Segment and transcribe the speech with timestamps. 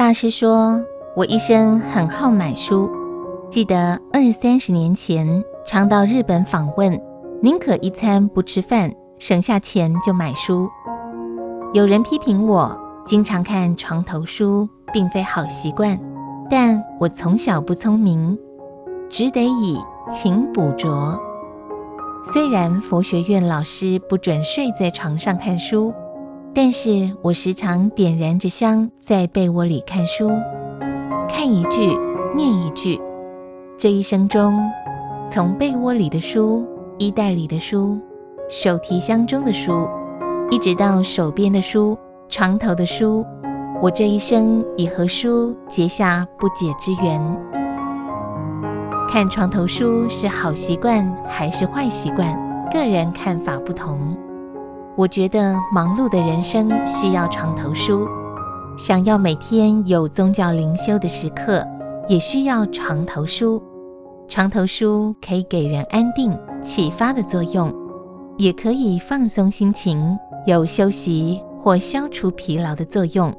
[0.00, 0.82] 大师说，
[1.14, 2.90] 我一生很好买书，
[3.50, 6.98] 记得二三十年前常到日本访问，
[7.42, 10.66] 宁可一餐不吃饭，省下钱就买书。
[11.74, 12.74] 有人批评我
[13.04, 16.00] 经常看床头书，并非好习惯，
[16.48, 18.38] 但我从小不聪明，
[19.10, 19.78] 只得以
[20.10, 21.20] 勤补拙。
[22.24, 25.92] 虽然佛学院老师不准睡在床上看书，
[26.52, 30.30] 但是我时常点燃着香，在被窝里看书，
[31.28, 31.96] 看一句
[32.34, 33.00] 念一句。
[33.76, 34.58] 这一生中，
[35.24, 36.66] 从被窝里的书、
[36.98, 37.96] 衣袋里的书、
[38.48, 39.88] 手提箱中的书，
[40.50, 41.96] 一直到手边的书、
[42.28, 43.24] 床头的书，
[43.80, 47.20] 我这一生已和书结下不解之缘。
[49.08, 52.36] 看床头书是好习惯还是坏习惯？
[52.72, 54.16] 个人看法不同。
[54.96, 58.06] 我觉得忙碌的人生需要床头书，
[58.76, 61.66] 想要每天有宗教灵修的时刻，
[62.08, 63.62] 也需要床头书。
[64.28, 67.72] 床头书可以给人安定、启发的作用，
[68.36, 73.34] 也可以放松心情，有休息或消除疲劳的作用。